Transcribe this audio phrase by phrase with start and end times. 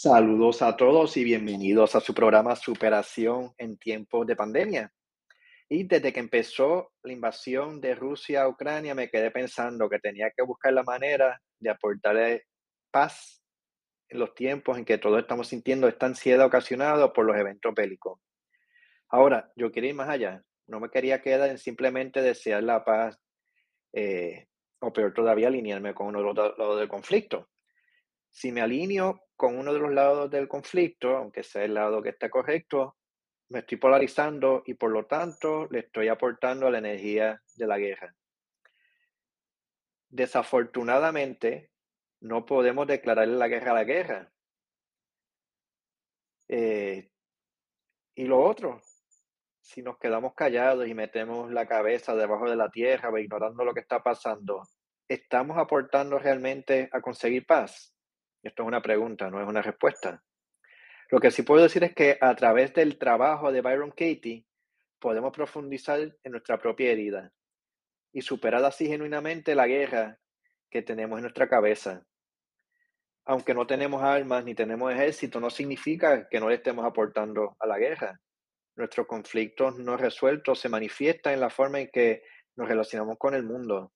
[0.00, 4.92] Saludos a todos y bienvenidos a su programa Superación en tiempos de pandemia.
[5.68, 10.30] Y desde que empezó la invasión de Rusia a Ucrania, me quedé pensando que tenía
[10.30, 12.44] que buscar la manera de aportarle
[12.92, 13.42] paz
[14.08, 18.20] en los tiempos en que todos estamos sintiendo esta ansiedad ocasionada por los eventos bélicos.
[19.08, 20.44] Ahora, yo quería ir más allá.
[20.68, 23.18] No me quería quedar en simplemente desear la paz
[23.92, 24.46] eh,
[24.78, 27.48] o peor todavía, alinearme con uno de los del conflicto.
[28.38, 32.10] Si me alineo con uno de los lados del conflicto, aunque sea el lado que
[32.10, 32.96] está correcto,
[33.48, 38.14] me estoy polarizando y por lo tanto le estoy aportando la energía de la guerra.
[40.08, 41.72] Desafortunadamente,
[42.20, 44.32] no podemos declararle la guerra a la guerra.
[46.46, 47.10] Eh,
[48.14, 48.80] y lo otro,
[49.60, 53.80] si nos quedamos callados y metemos la cabeza debajo de la tierra ignorando lo que
[53.80, 54.62] está pasando,
[55.08, 57.97] ¿estamos aportando realmente a conseguir paz?
[58.42, 60.22] Esto es una pregunta, no es una respuesta.
[61.10, 64.44] Lo que sí puedo decir es que a través del trabajo de Byron Katie
[64.98, 67.32] podemos profundizar en nuestra propia herida
[68.12, 70.18] y superar así genuinamente la guerra
[70.70, 72.04] que tenemos en nuestra cabeza.
[73.24, 77.66] Aunque no tenemos armas ni tenemos ejército, no significa que no le estemos aportando a
[77.66, 78.20] la guerra.
[78.76, 82.22] Nuestros conflictos no resueltos se manifiestan en la forma en que
[82.56, 83.92] nos relacionamos con el mundo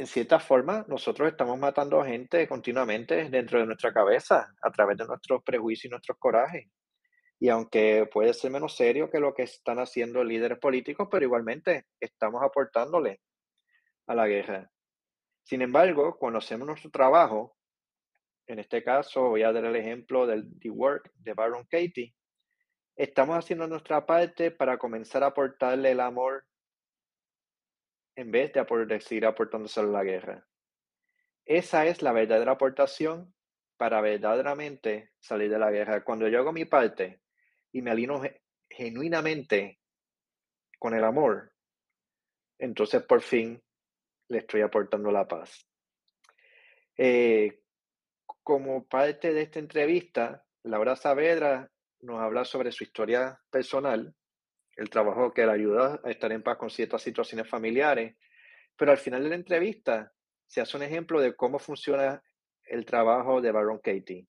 [0.00, 4.96] en cierta forma, nosotros estamos matando a gente continuamente dentro de nuestra cabeza a través
[4.96, 6.70] de nuestros prejuicios y nuestros corajes.
[7.38, 11.84] Y aunque puede ser menos serio que lo que están haciendo líderes políticos, pero igualmente
[12.00, 13.20] estamos aportándole
[14.06, 14.70] a la guerra.
[15.42, 17.54] Sin embargo, cuando hacemos nuestro trabajo,
[18.46, 22.14] en este caso voy a dar el ejemplo del The Work de Baron Katie,
[22.96, 26.46] estamos haciendo nuestra parte para comenzar a aportarle el amor
[28.20, 30.46] en vez de seguir aportándose a la guerra.
[31.46, 33.34] Esa es la verdadera aportación
[33.78, 36.04] para verdaderamente salir de la guerra.
[36.04, 37.22] Cuando yo hago mi parte
[37.72, 38.20] y me alino
[38.68, 39.80] genuinamente
[40.78, 41.54] con el amor,
[42.58, 43.62] entonces por fin
[44.28, 45.66] le estoy aportando la paz.
[46.98, 47.62] Eh,
[48.42, 51.70] como parte de esta entrevista, Laura Saavedra
[52.00, 54.14] nos habla sobre su historia personal
[54.80, 58.16] el trabajo que le ayuda a estar en paz con ciertas situaciones familiares.
[58.78, 60.10] Pero al final de la entrevista
[60.46, 62.22] se hace un ejemplo de cómo funciona
[62.64, 64.26] el trabajo de Baron Katie.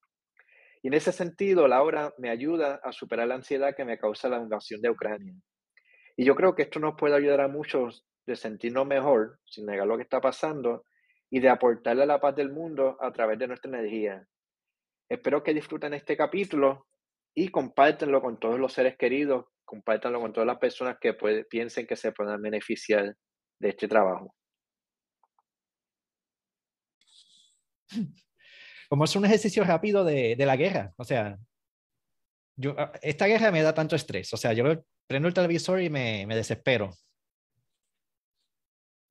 [0.84, 4.39] Y en ese sentido, Laura me ayuda a superar la ansiedad que me causa la
[4.39, 5.34] invasión de Ucrania.
[6.17, 9.88] Y yo creo que esto nos puede ayudar a muchos de sentirnos mejor, sin negar
[9.88, 10.83] lo que está pasando,
[11.29, 14.28] y de aportarle a la paz del mundo a través de nuestra energía.
[15.07, 16.88] Espero que disfruten este capítulo
[17.34, 21.16] y compártenlo con todos los seres queridos compártanlo con todas las personas que
[21.50, 23.16] piensen que se puedan beneficiar
[23.58, 24.36] de este trabajo.
[28.90, 31.40] Como es un ejercicio rápido de, la guerra, o sea,
[32.58, 34.66] yo, ah, esta guerra me da tanto estrés, o sea, yo
[35.08, 36.92] prendo el televisor y me, me desespero.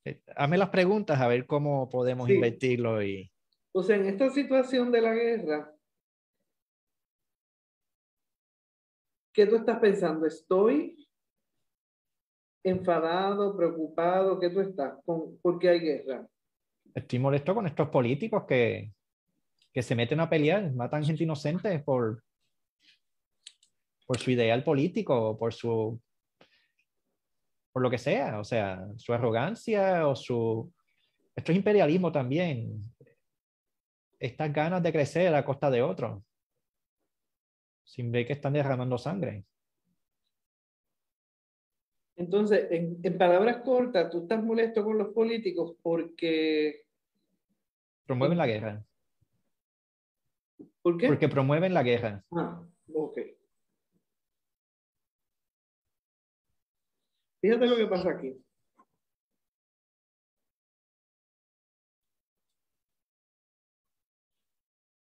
[0.05, 3.33] Eh, hazme las preguntas a ver cómo podemos invertirlo y...
[3.73, 5.75] O sea, en esta situación de la guerra,
[9.33, 10.27] ¿Qué tú estás pensando?
[10.27, 11.09] ¿Estoy
[12.65, 14.39] enfadado, preocupado?
[14.41, 14.99] ¿Qué tú estás?
[15.05, 16.27] ¿Con, ¿Por qué hay guerra?
[16.95, 18.93] Estoy molesto con estos políticos que,
[19.73, 22.25] que se meten a pelear, matan gente inocente por,
[24.07, 26.01] por su ideal político, por su
[27.73, 30.73] por lo que sea, o sea, su arrogancia o su...
[31.37, 32.81] Esto es imperialismo también.
[34.19, 36.21] Estas ganas de crecer a costa de otros
[37.91, 39.45] sin ver que están derramando sangre.
[42.17, 46.85] Entonces, en, palabras cortas, tú estás molesto con los políticos porque...
[48.07, 48.85] Promueven la guerra.
[50.83, 51.09] ¿Por qué?
[51.09, 52.25] Porque promueven la guerra.
[52.31, 52.65] Ah,
[52.95, 53.19] ok.
[57.41, 58.41] Fíjate lo que pasa aquí.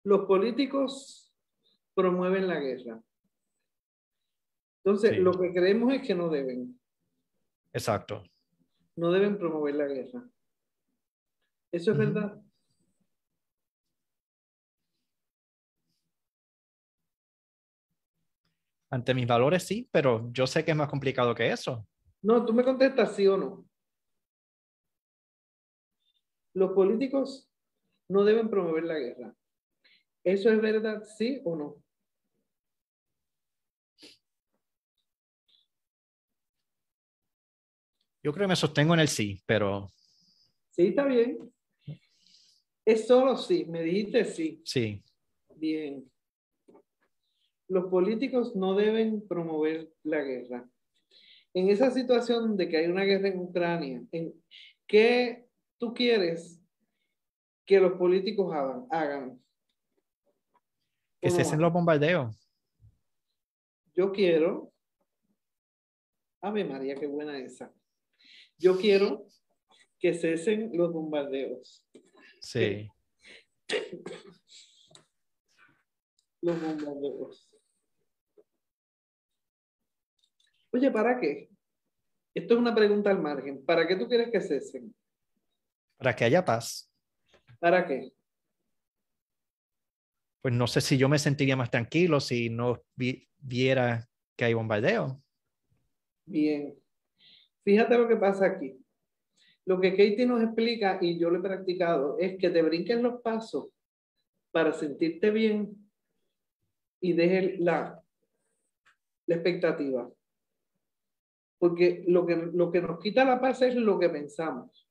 [0.03, 1.26] Los políticos
[1.97, 3.01] promueven la guerra.
[4.83, 6.79] Entonces, lo que creemos es que no deben.
[7.73, 8.23] Exacto.
[8.95, 10.23] No deben promover la guerra.
[11.71, 12.39] ¿Eso es verdad?
[18.91, 21.87] Ante mis valores sí, pero yo sé que es más complicado que eso.
[22.21, 23.67] No, tú me contestas sí o no.
[26.53, 27.51] Los políticos
[28.07, 29.35] no deben promover la guerra.
[30.23, 31.86] ¿Eso es verdad, sí o no?
[38.27, 39.87] Yo creo que me sostengo en el sí, pero...
[40.71, 41.49] Sí, está bien.
[42.83, 44.61] Es solo sí, me dijiste sí.
[44.65, 45.01] Sí.
[45.55, 46.11] Bien.
[47.69, 50.69] Los políticos no deben promover la guerra.
[51.53, 54.33] En esa situación de que hay una guerra en Ucrania, ¿en
[54.85, 55.47] ¿qué
[55.77, 56.61] tú quieres
[57.65, 58.87] que los políticos hagan?
[58.89, 59.41] hagan?
[61.21, 62.37] Que cesen los bombardeos.
[63.95, 64.73] Yo quiero.
[66.41, 67.73] Ave María, qué buena esa.
[68.57, 69.27] Yo quiero
[69.99, 71.85] que cesen los bombardeos.
[72.41, 72.89] Sí.
[76.41, 77.49] Los bombardeos.
[80.71, 81.49] Oye, ¿para qué?
[82.33, 83.65] Esto es una pregunta al margen.
[83.65, 84.93] ¿Para qué tú quieres que cesen?
[85.97, 86.91] Para que haya paz.
[87.59, 88.11] ¿Para qué?
[90.41, 92.83] Pues no sé si yo me sentiría más tranquilo si no
[93.39, 95.21] viera que hay bombardeo.
[96.25, 96.77] Bien.
[97.67, 98.81] Fíjate lo que pasa aquí.
[99.65, 103.21] Lo que Katie nos explica, y yo lo he practicado, es que te brinquen los
[103.21, 103.67] pasos
[104.53, 105.75] para sentirte bien
[107.01, 108.01] y dejes la,
[109.25, 110.09] la expectativa.
[111.59, 114.87] Porque lo que, lo que nos quita la paz es lo que pensamos.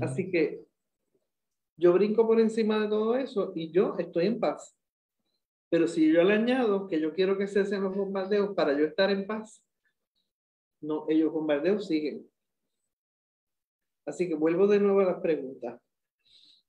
[0.00, 0.68] Así que
[1.76, 4.78] yo brinco por encima de todo eso y yo estoy en paz.
[5.68, 9.10] Pero si yo le añado que yo quiero que cesen los bombardeos para yo estar
[9.10, 9.65] en paz,
[10.80, 12.28] no, ellos bombardeos siguen.
[14.06, 15.80] Así que vuelvo de nuevo a las preguntas.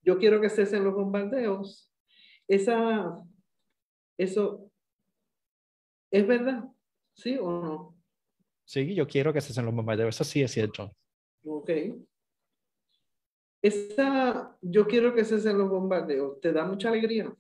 [0.02, 1.92] Yo quiero que cesen los bombardeos.
[2.48, 3.22] Esa,
[4.18, 4.72] eso,
[6.10, 6.64] ¿es verdad?
[7.14, 7.98] ¿Sí o no?
[8.66, 10.16] Sí, yo quiero que cesen los bombardeos.
[10.16, 10.92] Eso sí es cierto.
[11.46, 11.70] Ok.
[13.62, 16.40] Esa, yo quiero que cesen los bombardeos.
[16.42, 17.34] ¿Te da mucha alegría?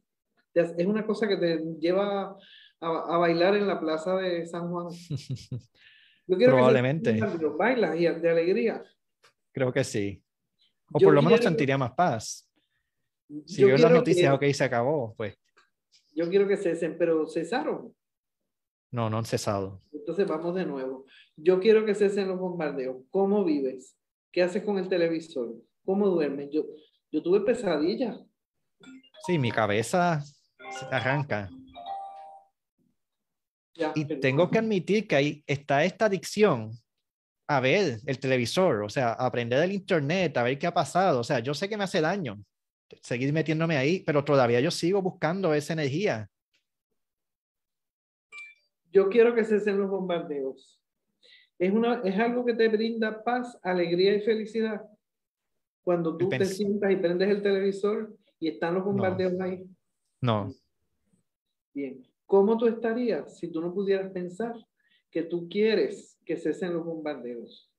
[0.53, 2.37] Es una cosa que te lleva
[2.79, 4.87] a, a bailar en la plaza de San Juan.
[6.27, 7.19] Probablemente.
[7.57, 8.83] bailas y de alegría.
[9.53, 10.21] Creo que sí.
[10.91, 12.49] O por lo menos sentiría más paz.
[13.45, 15.37] Si veo las noticias, ok, se acabó, pues.
[16.13, 17.93] Yo quiero que cesen, pero cesaron.
[18.91, 19.81] No, no han cesado.
[19.91, 21.05] Entonces vamos de nuevo.
[21.35, 23.03] Yo quiero que cesen los bombardeos.
[23.09, 23.97] ¿Cómo vives?
[24.31, 25.55] ¿Qué haces con el televisor?
[25.85, 26.49] ¿Cómo duermes?
[26.51, 26.65] Yo,
[27.11, 28.19] yo tuve pesadillas.
[29.25, 31.49] Sí, mi cabeza se arranca.
[33.95, 36.71] Y tengo que admitir que ahí está esta adicción
[37.47, 41.21] a ver el televisor, o sea, aprender del internet, a ver qué ha pasado.
[41.21, 42.37] O sea, yo sé que me hace daño
[43.01, 46.29] seguir metiéndome ahí, pero todavía yo sigo buscando esa energía.
[48.91, 50.81] Yo quiero que cesen los bombardeos.
[51.59, 54.81] Es, una, es algo que te brinda paz, alegría y felicidad.
[55.83, 59.65] Cuando tú te sientas y prendes el televisor y están los bombardeos ahí.
[60.21, 60.53] No.
[61.73, 62.06] Bien.
[62.27, 64.55] ¿Cómo tú estarías si tú no pudieras pensar
[65.09, 67.71] que tú quieres que cesen los bombardeos.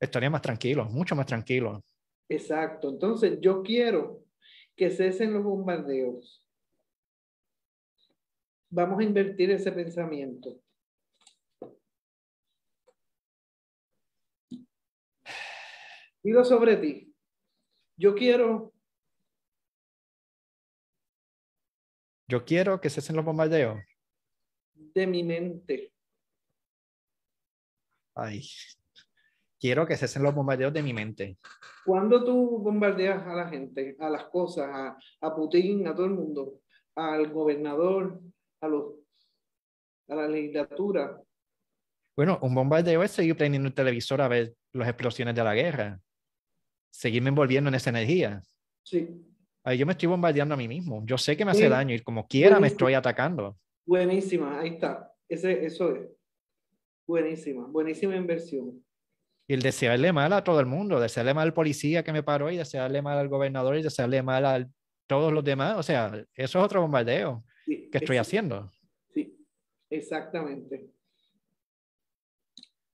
[0.00, 1.82] Estaría más tranquilo, mucho más tranquilo.
[2.28, 2.88] Exacto.
[2.88, 4.24] Entonces, yo quiero
[4.74, 6.44] que cesen los bombardeos.
[8.70, 10.58] Vamos a invertir ese pensamiento.
[16.22, 17.14] Digo sobre ti.
[17.96, 18.73] Yo quiero.
[22.34, 23.80] Yo quiero que cesen los bombardeos.
[24.74, 25.92] De mi mente.
[28.16, 28.42] Ay,
[29.60, 31.38] quiero que cesen los bombardeos de mi mente.
[31.84, 36.14] Cuando tú bombardeas a la gente, a las cosas, a, a Putin, a todo el
[36.14, 36.62] mundo,
[36.96, 38.20] al gobernador,
[38.60, 38.94] a, los,
[40.08, 41.22] a la legislatura?
[42.16, 46.00] Bueno, un bombardeo es seguir prendiendo el televisor a ver las explosiones de la guerra.
[46.90, 48.42] Seguirme envolviendo en esa energía.
[48.82, 49.24] Sí.
[49.64, 51.02] Ahí yo me estoy bombardeando a mí mismo.
[51.06, 53.58] Yo sé que me hace daño y como quiera me estoy atacando.
[53.86, 55.10] Buenísima, ahí está.
[55.26, 56.08] Ese, eso es.
[57.06, 58.84] Buenísima, buenísima inversión.
[59.46, 62.50] Y el desearle mal a todo el mundo, desearle mal al policía que me paró
[62.50, 64.68] y desearle mal al gobernador y desearle mal a
[65.06, 65.78] todos los demás.
[65.78, 68.70] O sea, eso es otro bombardeo que estoy haciendo.
[69.12, 69.34] Sí,
[69.90, 70.90] exactamente.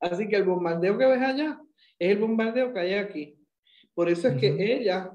[0.00, 1.60] Así que el bombardeo que ves allá
[1.98, 3.36] es el bombardeo que hay aquí.
[3.94, 5.12] Por eso es que ella,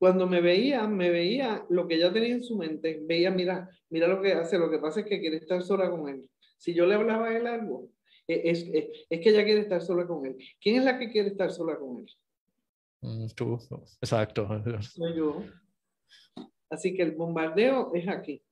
[0.00, 3.02] cuando me veía, me veía lo que ella tenía en su mente.
[3.02, 4.58] Veía, mira, mira lo que hace.
[4.58, 6.26] Lo que pasa es que quiere estar sola con él.
[6.56, 7.90] Si yo le hablaba a él algo,
[8.26, 8.66] e, es,
[9.10, 10.38] es, que ella quiere estar sola con él.
[10.58, 12.10] ¿Quién es la que quiere estar sola con él?
[13.02, 13.58] Mm, tú,
[14.00, 14.48] exacto.
[14.80, 15.44] Soy yo.
[16.70, 18.42] Así que el bombardeo es aquí.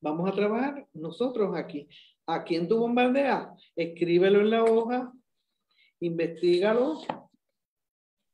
[0.00, 1.86] Vamos a trabajar nosotros aquí.
[2.24, 3.50] ¿A quién tú bombardeas?
[3.76, 5.12] Escríbelo en la hoja,
[6.00, 7.02] investigalo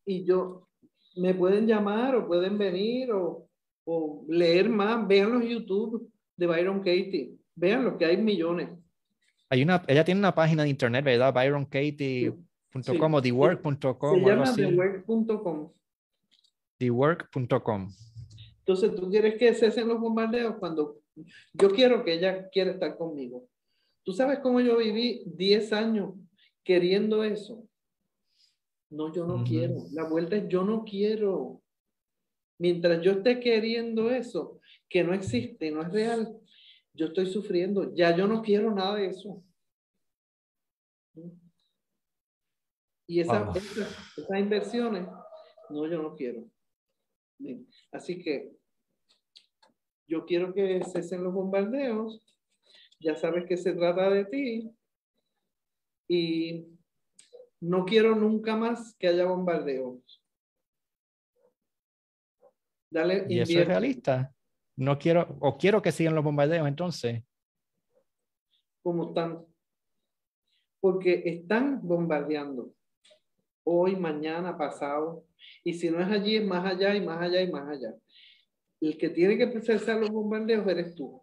[0.05, 0.66] y yo,
[1.17, 3.49] me pueden llamar o pueden venir o,
[3.85, 5.07] o leer más.
[5.07, 7.35] Vean los YouTube de Byron Katie.
[7.55, 8.69] Vean lo que hay millones.
[9.49, 11.33] Hay una, ella tiene una página de internet, ¿verdad?
[11.33, 14.15] ByronKatie.com o TheWork.com.
[14.15, 15.73] Se llama TheWork.com.
[16.79, 17.93] TheWork.com.
[18.59, 20.99] Entonces tú quieres que cesen los bombardeos cuando
[21.55, 23.49] yo quiero que ella quiera estar conmigo.
[24.03, 26.15] ¿Tú sabes cómo yo viví 10 años
[26.65, 27.66] queriendo eso?
[28.91, 29.87] No, yo no quiero.
[29.93, 31.63] La vuelta es yo no quiero.
[32.59, 36.41] Mientras yo esté queriendo eso, que no existe, no es real,
[36.95, 37.95] yo estoy sufriendo.
[37.95, 39.43] Ya yo no quiero nada de eso.
[43.09, 45.07] Y esa, esas inversiones,
[45.71, 46.49] no, yo no quiero.
[47.93, 48.57] Así que
[50.09, 52.23] yo quiero que cesen los bombardeos.
[53.01, 54.71] Ya sabes que se trata de ti.
[56.09, 56.76] Y
[57.61, 60.23] no quiero nunca más que haya bombardeos.
[62.91, 64.33] Dale, ¿Y eso es realista?
[64.77, 67.23] No quiero, o quiero que sigan los bombardeos entonces.
[68.83, 69.45] ¿Cómo están?
[70.81, 72.73] Porque están bombardeando.
[73.65, 75.27] Hoy, mañana, pasado.
[75.65, 77.95] Y si no es allí, es más allá y más allá y más allá.
[78.81, 81.23] El que tiene que procesar los bombardeos eres tú.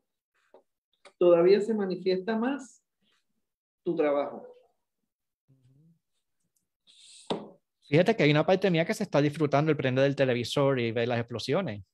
[1.18, 2.84] Todavía se manifiesta más
[3.84, 4.53] tu trabajo.
[7.94, 10.92] Fíjate que hay una parte mía que se está disfrutando el prender del televisor y
[10.92, 11.86] ver las explosiones.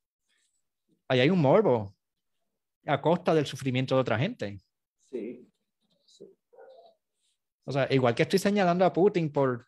[1.10, 1.94] Ahí hay un morbo
[2.86, 4.62] a costa del sufrimiento de otra gente.
[5.12, 5.46] Sí.
[7.66, 9.66] O sea, igual que estoy señalando a Putin por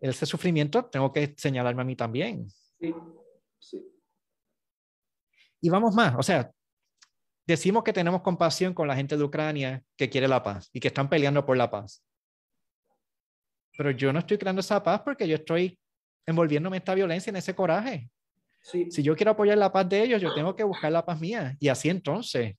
[0.00, 2.48] ese sufrimiento, tengo que señalarme a mí también.
[2.48, 2.94] Sí,
[3.58, 3.86] sí.
[5.60, 6.50] Y vamos más, o sea,
[7.46, 10.88] decimos que tenemos compasión con la gente de Ucrania que quiere la paz y que
[10.88, 12.02] están peleando por la paz.
[13.76, 15.78] Pero yo no estoy creando esa paz porque yo estoy
[16.26, 18.10] envolviéndome en esta violencia, en ese coraje.
[18.62, 21.56] Si yo quiero apoyar la paz de ellos, yo tengo que buscar la paz mía.
[21.58, 22.54] Y así entonces,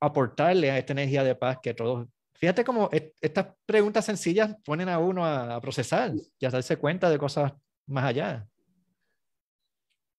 [0.00, 2.06] aportarle a esta energía de paz que todos...
[2.34, 7.16] Fíjate cómo estas preguntas sencillas ponen a uno a, procesar y a darse cuenta de
[7.16, 7.52] cosas
[7.86, 8.46] más allá.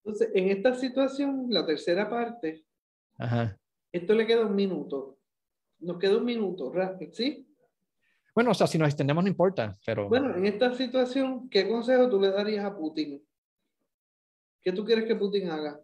[0.04, 2.66] Entonces, en esta situación, la tercera parte,
[3.92, 5.20] esto le queda un minuto.
[5.80, 6.72] Nos queda un minuto,
[7.12, 7.48] ¿sí?
[8.36, 10.10] Bueno, o sea, si nos extendemos no importa, pero...
[10.10, 13.26] Bueno, en esta situación, ¿qué consejo tú le darías a Putin?
[14.62, 15.80] ¿Qué tú quieres que Putin haga?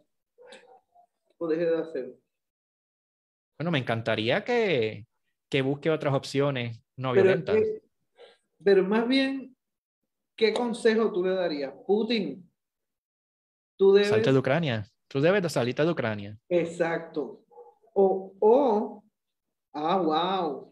[1.38, 2.14] ¿O deje de hacer?
[3.58, 5.08] Bueno, me encantaría que,
[5.50, 7.58] que busque otras opciones no violentas.
[8.62, 9.56] pero más bien,
[10.36, 11.74] ¿qué consejo tú le darías?
[11.88, 12.52] Putin,
[13.78, 14.10] tú debes...
[14.10, 14.86] Salte de Ucrania.
[15.08, 16.38] Tú debes de salir de Ucrania.
[16.50, 17.46] Exacto.
[17.94, 19.04] O, o,
[19.74, 20.71] ah, wow,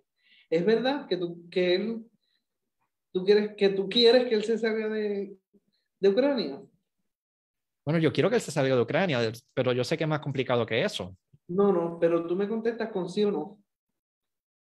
[0.50, 2.06] ¿Es verdad que tú, que él,
[3.13, 5.38] tú quieres, que tú quieres que él se salga de,
[6.00, 6.62] de Ucrania?
[7.86, 9.20] Bueno, yo quiero que él se salga de Ucrania,
[9.53, 11.15] pero yo sé que es más complicado que eso.
[11.48, 13.63] No, no, pero tú me contestas con sí o no.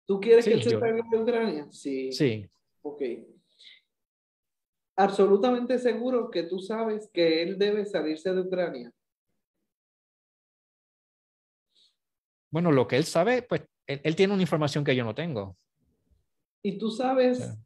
[0.07, 1.69] ¿Tú quieres que él se salga de Ucrania?
[1.71, 2.13] Sí.
[2.13, 2.49] Sí.
[2.83, 3.03] Ok.
[4.97, 8.93] Absolutamente seguro que tú sabes que él debe salirse de Ucrania.
[12.51, 13.63] Bueno, lo que él sabe, pues
[14.03, 15.57] él, tiene una información que yo no tengo.
[16.63, 17.59] Y tú sabes,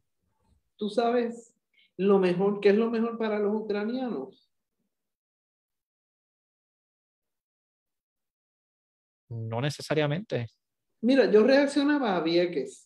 [0.75, 1.55] tú sabes
[1.97, 4.51] lo mejor, ¿qué es lo mejor para los ucranianos?
[9.29, 10.47] No necesariamente.
[11.01, 12.85] Mira, yo reaccionaba a Vieques.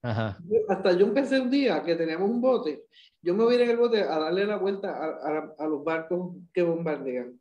[0.00, 0.38] Ajá.
[0.68, 2.84] hasta yo empecé un día que teníamos un bote.
[3.20, 5.82] Yo me voy a ir en el bote a darle la vuelta a, a los
[5.82, 7.38] barcos que bombardean.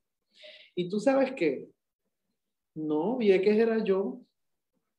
[0.74, 1.70] Y tú sabes qué?
[2.76, 4.22] No, Vieques era yo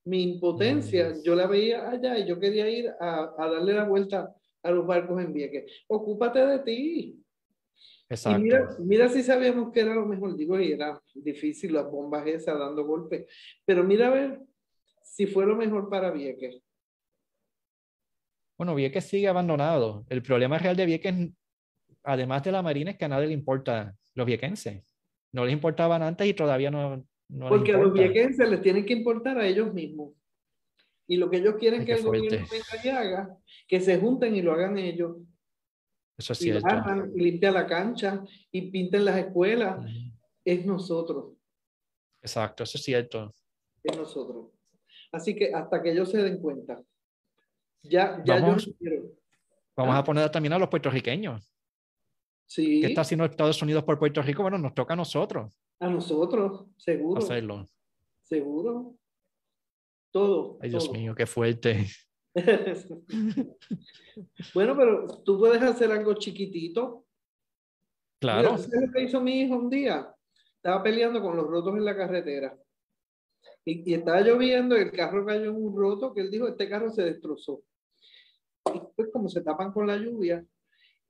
[0.08, 4.70] mi impotencia, yo la veía allá y yo quería ir a, darle la vuelta a
[4.70, 5.84] los barcos en Vieques.
[5.86, 7.22] Ocúpate de ti.
[8.08, 8.40] Exacto.
[8.40, 12.58] mira, mira si sabíamos que era lo mejor, digo, y era difícil las bombas esas
[12.58, 13.26] dando golpes,
[13.66, 14.40] pero mira a ver
[15.02, 16.62] si fue lo mejor para Vieques.
[18.56, 20.06] Bueno, Vieques sigue abandonado.
[20.08, 21.14] El problema real de Vieques,
[22.02, 24.82] además de la Marina, es que a nadie le importa los viequenses.
[25.32, 29.38] No les importaban antes y todavía no, porque a los viequenses les tienen que importar
[29.38, 30.14] a ellos mismos.
[31.06, 34.42] Y lo que ellos quieren que el gobierno venga y haga, que se junten y
[34.42, 35.16] lo hagan ellos.
[36.16, 36.68] Eso es y cierto.
[37.14, 39.78] y limpian la cancha y pinten las escuelas.
[40.44, 41.34] Es nosotros.
[42.20, 43.32] Exacto, eso es cierto.
[43.82, 44.50] Es nosotros.
[45.12, 46.82] Así que hasta que ellos se den cuenta.
[47.82, 49.02] Ya, ya vamos, yo quiero.
[49.76, 51.48] Vamos a poner también a los puertorriqueños.
[52.48, 52.80] Sí.
[52.80, 54.42] ¿Qué está haciendo Estados Unidos por Puerto Rico?
[54.42, 55.52] Bueno, nos toca a nosotros.
[55.80, 57.20] A nosotros, seguro.
[57.20, 57.66] Hacerlo.
[58.22, 58.96] Seguro.
[60.10, 60.58] Todo.
[60.60, 61.86] Ay, Dios mío, qué fuerte.
[64.54, 67.04] bueno, pero tú puedes hacer algo chiquitito.
[68.18, 68.56] Claro.
[68.56, 70.10] Mira, lo que hizo mi hijo un día?
[70.56, 72.58] Estaba peleando con los rotos en la carretera.
[73.64, 76.68] Y, y estaba lloviendo y el carro cayó en un roto que él dijo, este
[76.68, 77.62] carro se destrozó.
[78.74, 80.42] Y pues como se tapan con la lluvia,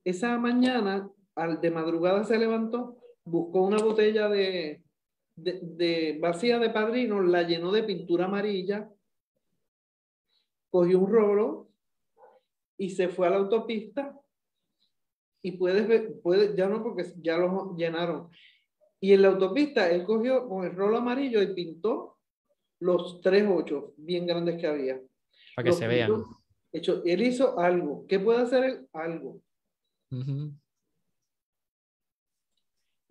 [0.03, 1.09] esa mañana
[1.41, 4.83] al de madrugada se levantó, buscó una botella de,
[5.35, 8.89] de, de vacía de padrino, la llenó de pintura amarilla,
[10.69, 11.69] cogió un rolo
[12.77, 14.19] y se fue a la autopista
[15.41, 18.29] y puedes ver, puede, ya no porque ya lo llenaron.
[18.99, 22.17] Y en la autopista él cogió con el rolo amarillo y pintó
[22.79, 25.01] los tres ocho bien grandes que había.
[25.55, 26.23] Para que se vean.
[26.71, 28.05] Hecho, él hizo algo.
[28.07, 28.87] ¿Qué puede hacer él?
[28.93, 29.41] Algo.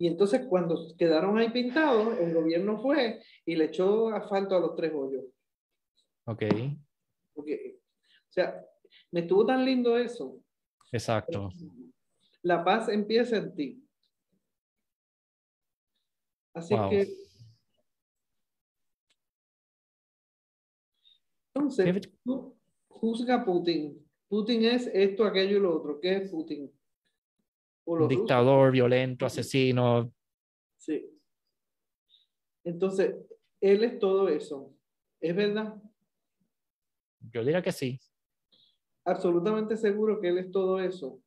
[0.01, 4.73] Y entonces cuando quedaron ahí pintados, el gobierno fue y le echó asfalto a los
[4.73, 5.25] tres hoyos.
[6.25, 6.43] Ok.
[7.33, 7.81] Porque,
[8.29, 8.65] o sea,
[9.11, 10.41] me estuvo tan lindo eso.
[10.93, 11.49] Exacto.
[12.43, 13.85] La paz empieza en ti.
[16.53, 17.07] Así que.
[21.53, 24.07] Entonces, tú juzga a Putin.
[24.29, 25.99] Putin es esto, aquello y lo otro.
[25.99, 26.71] ¿Qué es Putin?
[27.97, 30.13] Un dictador violento, asesino.
[30.77, 31.09] Sí.
[32.63, 33.15] Entonces,
[33.59, 34.73] él es todo eso.
[35.19, 35.75] ¿Es verdad?
[37.31, 37.99] Yo diría que sí.
[39.03, 41.19] Absolutamente seguro que él es todo eso.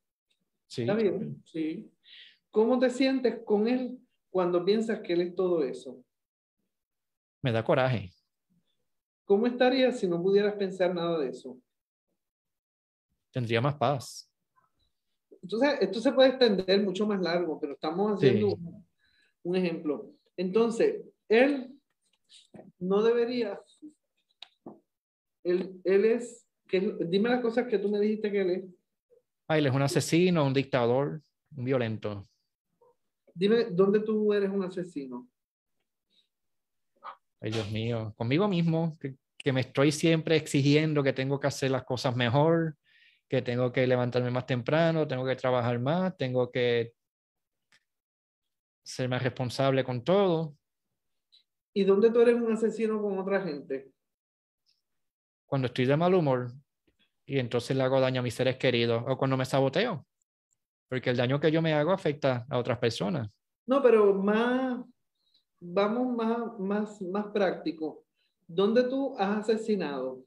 [0.69, 0.83] Sí.
[0.83, 1.43] ¿Está bien?
[1.45, 1.91] Sí.
[2.51, 3.99] ¿Cómo te sientes con él
[4.31, 6.03] cuando piensas que él es todo eso?
[7.43, 8.11] Me da coraje.
[9.25, 11.59] ¿Cómo estarías si no pudieras pensar nada de eso?
[13.33, 14.32] Tendría más paz.
[15.43, 18.57] Entonces, esto se puede extender mucho más largo, pero estamos haciendo
[19.43, 20.13] un, ejemplo.
[20.37, 21.75] Entonces, él
[22.79, 23.61] no debería,
[25.43, 28.65] él, él es, que, dime las cosas que tú me dijiste que él es.
[29.49, 31.21] Ah, él es un asesino, un dictador,
[31.57, 32.29] un violento.
[33.35, 35.29] Dime, ¿dónde tú eres un asesino?
[37.41, 41.73] Ay, Dios mío, conmigo mismo, que, que me estoy siempre exigiendo que tengo que hacer
[41.73, 42.77] las cosas mejor,
[43.33, 46.93] que tengo que levantarme más temprano, tengo que trabajar más, tengo que
[48.85, 50.55] ser más responsable con todo.
[51.73, 53.91] ¿Y dónde tú eres un asesino con otra gente?
[55.47, 56.53] Cuando estoy de mal humor
[57.25, 60.07] y entonces le hago daño a mis seres queridos o cuando me saboteo,
[60.91, 63.31] porque el daño que yo me hago afecta a otras personas.
[63.67, 64.85] No, pero más,
[65.59, 68.05] vamos más, más, más práctico.
[68.47, 70.23] ¿Dónde tú has asesinado?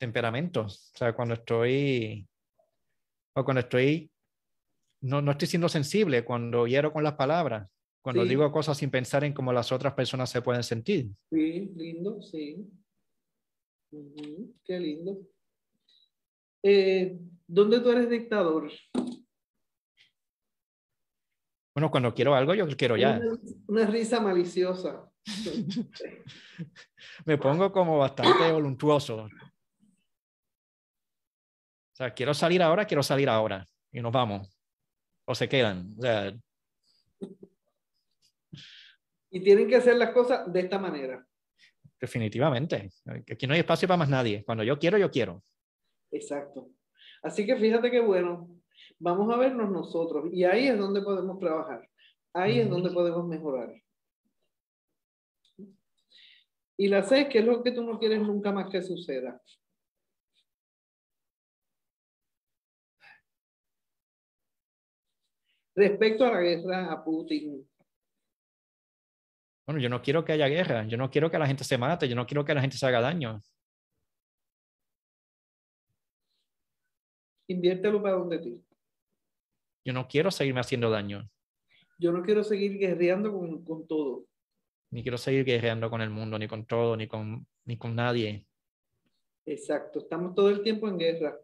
[0.00, 0.90] Temperamentos.
[0.94, 2.26] O sea, cuando estoy,
[3.36, 4.10] o cuando estoy,
[5.02, 7.68] no, no estoy siendo sensible, cuando hiero con las palabras,
[8.02, 11.10] cuando digo cosas sin pensar en cómo las otras personas se pueden sentir.
[11.30, 12.66] Sí, lindo, sí.
[14.64, 15.18] qué lindo.
[16.62, 18.70] Eh, ¿Dónde tú eres dictador?
[21.74, 23.20] Bueno, cuando quiero algo, yo quiero ya.
[23.20, 25.10] Una, una risa maliciosa.
[27.26, 29.28] Me pongo como bastante voluntuoso
[32.00, 33.66] sea, quiero salir ahora, quiero salir ahora.
[33.92, 34.58] Y nos vamos.
[35.26, 35.94] O se quedan.
[35.98, 36.32] O sea,
[39.30, 41.24] y tienen que hacer las cosas de esta manera.
[42.00, 42.90] Definitivamente.
[43.30, 44.42] Aquí no hay espacio para más nadie.
[44.44, 45.42] Cuando yo quiero, yo quiero.
[46.10, 46.70] Exacto.
[47.22, 48.48] Así que fíjate qué bueno.
[48.98, 50.30] Vamos a vernos nosotros.
[50.32, 51.88] Y ahí es donde podemos trabajar.
[52.32, 53.72] Ahí es donde podemos mejorar.
[56.76, 59.40] Y la sé que es lo que tú no quieres nunca más que suceda.
[65.80, 67.66] Respecto a la guerra a Putin.
[69.66, 72.06] Bueno, yo no quiero que haya guerra, yo no quiero que la gente se mate,
[72.06, 73.40] yo no quiero que la gente se haga daño.
[77.48, 78.62] Inviértelo para donde ti.
[79.82, 81.26] Yo no quiero seguirme haciendo daño.
[81.98, 84.26] Yo no quiero seguir guerreando con, con todo.
[84.90, 88.46] Ni quiero seguir guerreando con el mundo, ni con todo, ni con, ni con nadie.
[89.46, 91.38] Exacto, estamos todo el tiempo en guerra.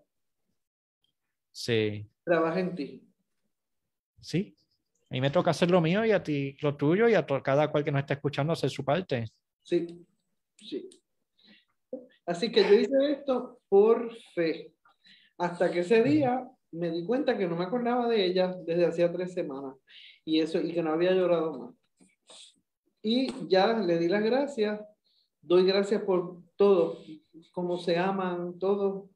[1.53, 2.07] Sí.
[2.23, 3.06] Trabaja en ti
[4.27, 4.57] sí,
[5.09, 7.71] a mí me toca hacer lo mío y a ti lo tuyo y a cada
[7.71, 9.27] cual que nos está escuchando hacer su parte.
[9.63, 9.87] Sí,
[10.57, 10.91] sí.
[12.27, 14.75] Así que yo hice esto por fe.
[15.39, 19.13] Hasta que ese día me di cuenta que no me acordaba de ella desde hacía
[19.13, 19.77] tres semanas
[20.25, 21.75] y eso y que no había llorado más.
[23.01, 24.81] Y ya le di las gracias,
[25.41, 26.99] doy gracias por todo,
[27.53, 29.09] cómo se aman, todo,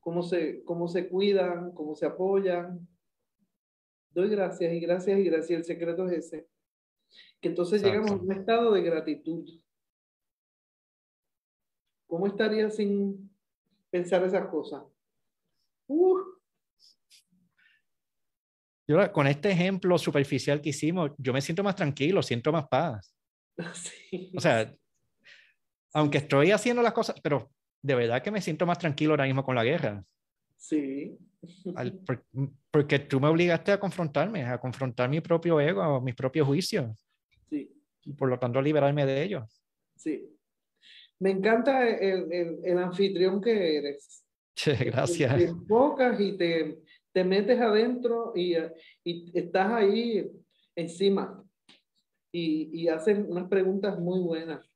[0.00, 2.86] cómo se, cómo se cuidan, cómo se apoyan,
[4.14, 5.58] doy gracias y gracias y gracias.
[5.58, 6.48] El secreto es ese.
[7.40, 9.44] Que entonces llegamos a un estado de gratitud.
[12.06, 13.30] ¿Cómo estaría sin
[13.90, 14.82] pensar esas cosas?
[15.88, 16.18] Uh.
[18.86, 23.14] Yo, con este ejemplo superficial que hicimos, yo me siento más tranquilo, siento más paz.
[24.36, 24.72] O sea,
[25.92, 27.50] aunque estoy haciendo las cosas, pero
[27.82, 30.04] de verdad que me siento más tranquilo ahora mismo con la guerra.
[30.56, 31.16] Sí.
[31.74, 32.00] Al-
[32.70, 37.06] porque tú me obligaste a confrontarme, a confrontar mi propio ego, mis propios juicios,
[37.50, 37.70] Sí,
[38.04, 39.62] y por lo tanto liberarme de ellos.
[39.96, 40.30] sí.
[41.20, 44.26] Me encanta el, el, el anfitrión que eres.
[44.56, 45.40] Che, Te Gracias.
[45.42, 48.56] enfocas y te, te metes adentro y,
[49.04, 50.28] y estás ahí
[50.76, 51.42] encima.
[52.32, 54.68] Y, y hacen unas preguntas muy buenas.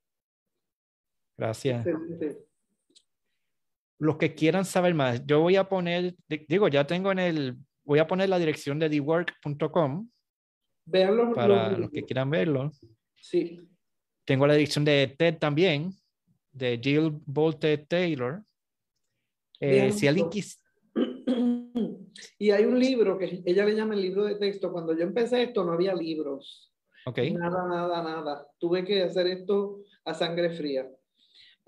[1.37, 1.85] Gracias.
[1.87, 2.48] Excelente.
[4.01, 7.57] Los que quieran saber más, yo voy a poner, di- digo, ya tengo en el,
[7.85, 10.09] voy a poner la dirección de thework.com
[10.87, 12.71] Vean los, para los los que quieran verlo.
[13.17, 13.61] Sí.
[14.25, 15.91] Tengo la dirección de TED también,
[16.53, 18.43] de Jill Bolte Taylor.
[19.61, 20.63] Eh, si alguien los- quis,
[22.39, 24.73] Y hay un libro que ella le llama el libro de texto.
[24.73, 26.73] Cuando yo empecé esto no había libros.
[27.07, 28.47] ok, Nada, nada, nada.
[28.59, 30.89] Tuve que hacer esto a sangre fría.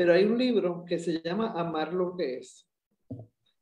[0.01, 2.67] Pero hay un libro que se llama Amar lo que es.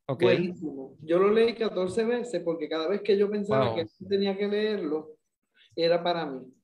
[0.07, 0.97] Buenísimo.
[1.03, 3.75] Yo lo leí 14 veces porque cada vez que yo pensaba Wow.
[3.75, 5.17] que tenía que leerlo,
[5.75, 6.55] era para mí.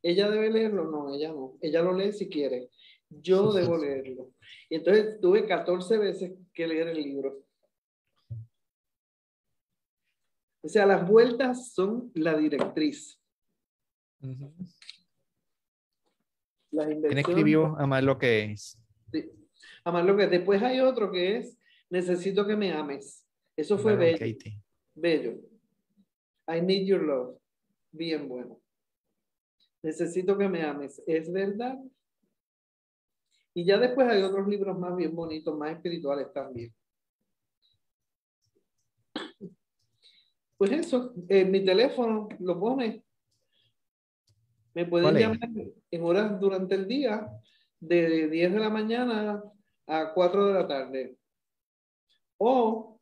[0.00, 1.58] Ella debe leerlo, no, ella no.
[1.60, 2.70] Ella lo lee si quiere.
[3.08, 4.30] Yo debo leerlo.
[4.68, 7.42] Y entonces tuve 14 veces que leer el libro.
[10.62, 13.20] O sea, las vueltas son la directriz.
[16.70, 18.79] Las ¿Quién escribió Amar lo que es?
[19.12, 19.30] Sí.
[19.84, 20.30] Amar lo que es.
[20.30, 23.26] Después hay otro que es Necesito que me ames.
[23.56, 24.18] Eso fue bello.
[24.18, 24.62] Katie.
[24.94, 25.40] Bello.
[26.46, 27.36] I need your love.
[27.90, 28.60] Bien bueno.
[29.82, 31.02] Necesito que me ames.
[31.04, 31.76] ¿Es verdad?
[33.52, 36.72] Y ya después hay otros libros más bien bonitos, más espirituales también.
[40.56, 43.02] Pues eso, en mi teléfono lo pone.
[44.74, 45.50] Me pueden llamar
[45.90, 47.26] en horas durante el día,
[47.80, 49.42] de 10 de la mañana
[49.86, 51.16] a 4 de la tarde.
[52.36, 53.00] O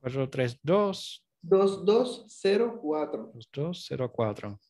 [0.00, 3.32] 432 2204.
[3.34, 4.60] 2204.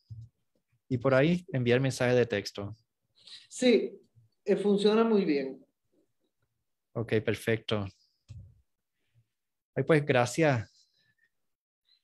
[0.88, 2.74] Y por ahí enviar mensaje de texto.
[3.48, 3.98] Sí,
[4.44, 5.64] eh, funciona muy bien.
[6.98, 7.86] Ok, perfecto.
[9.76, 10.68] Ay, pues gracias.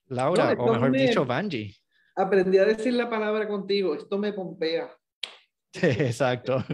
[0.07, 1.77] Laura, No, o mejor me- dicho, Vanji.
[2.15, 3.97] Aprendí a decir la palabra contigo.
[3.97, 4.97] Esto me pompea.
[5.83, 6.65] Exacto.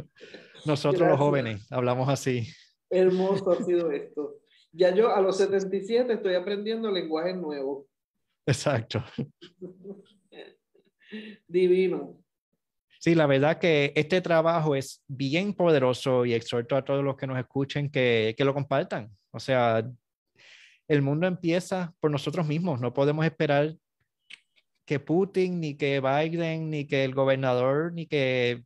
[0.66, 2.46] Nosotros los jóvenes hablamos así.
[2.90, 4.40] Hermoso ha sido esto.
[4.72, 7.88] Ya yo a los 77 estoy aprendiendo lenguaje nuevo.
[8.44, 9.02] Exacto.
[11.48, 12.19] Divino.
[13.02, 17.26] Sí, la verdad que este trabajo es bien poderoso y exhorto a todos los que
[17.26, 19.10] nos escuchen que, que lo compartan.
[19.30, 19.82] O sea,
[20.86, 22.78] el mundo empieza por nosotros mismos.
[22.78, 23.74] No podemos esperar
[24.84, 28.64] que Putin, ni que Biden, ni que el gobernador, ni que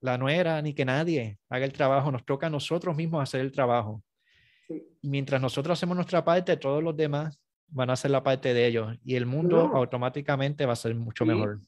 [0.00, 2.12] la nuera, ni que nadie haga el trabajo.
[2.12, 4.00] Nos toca a nosotros mismos hacer el trabajo.
[4.68, 4.80] Sí.
[5.02, 8.64] Y mientras nosotros hacemos nuestra parte, todos los demás van a hacer la parte de
[8.68, 9.76] ellos y el mundo No.
[9.76, 11.30] automáticamente va a ser mucho Sí.
[11.32, 11.58] mejor.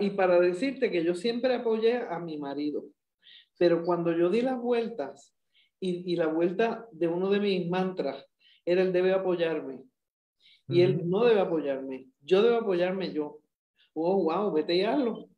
[0.00, 2.84] Y para decirte que yo siempre apoyé a mi marido,
[3.58, 5.34] pero cuando yo di las vueltas
[5.80, 8.26] y, y la vuelta de uno de mis mantras
[8.64, 9.82] era el debe apoyarme
[10.68, 13.40] y él no debe apoyarme, yo debo apoyarme yo.
[13.94, 15.28] Oh, wow, vete y hazlo.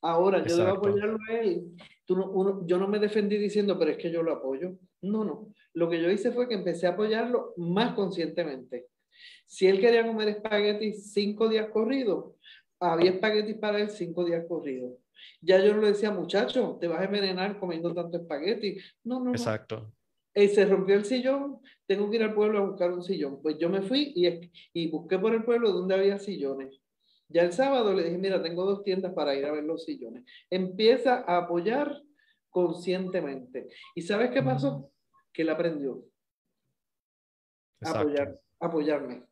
[0.00, 1.64] Ahora yo debo apoyarlo a él.
[2.04, 4.76] Tú no- uno- yo no me defendí diciendo, pero es que yo lo apoyo.
[5.02, 5.52] No, no.
[5.74, 8.86] Lo que yo hice fue que empecé a apoyarlo más conscientemente.
[9.46, 12.34] Si él quería comer espaguetis cinco días corridos,
[12.90, 14.98] había espaguetis para él cinco días corridos.
[15.40, 18.78] Ya yo no le decía, muchacho, te vas a envenenar comiendo tanto espagueti.
[19.04, 19.30] No, no, no.
[19.32, 19.92] Exacto.
[20.34, 23.40] Eh, se rompió el sillón, tengo que ir al pueblo a buscar un sillón.
[23.42, 26.80] Pues yo me fui y, y busqué por el pueblo donde había sillones.
[27.28, 30.24] Ya el sábado le dije, mira, tengo dos tiendas para ir a ver los sillones.
[30.50, 32.02] Empieza a apoyar
[32.50, 33.68] conscientemente.
[33.94, 34.90] ¿Y sabes qué pasó?
[35.32, 36.04] Que él aprendió
[37.80, 38.00] Exacto.
[38.00, 39.24] apoyar, apoyarme.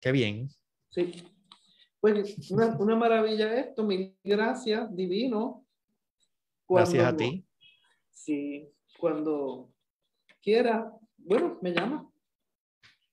[0.00, 0.48] Qué bien.
[0.90, 1.31] Sí.
[2.02, 5.64] Pues una, una maravilla esto, mil gracias, divino.
[6.68, 7.46] Gracias a ti.
[8.10, 9.70] Sí, cuando
[10.42, 12.10] quiera, bueno, me llama.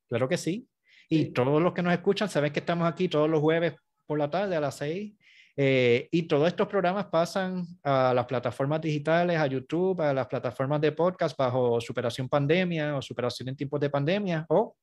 [0.08, 0.68] Claro que sí.
[1.08, 3.76] Y todos los que nos escuchan saben que estamos aquí todos los jueves
[4.08, 5.14] por la tarde a las seis.
[5.56, 10.82] Eh, y todos estos programas pasan a las plataformas digitales, a YouTube, a las plataformas
[10.82, 14.76] de podcast bajo Superación Pandemia o Superación en tiempos de pandemia o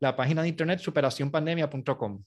[0.00, 2.24] la página de internet superacionpandemia.com.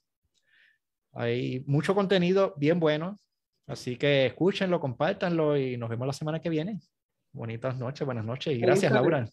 [1.16, 3.20] Hay mucho contenido bien bueno,
[3.68, 6.82] así que escúchenlo, compártanlo y nos vemos la semana que viene.
[7.32, 9.28] Bonitas noches, buenas noches y gracias, Laura.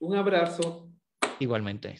[0.00, 0.90] Un abrazo.
[1.40, 1.96] Igualmente.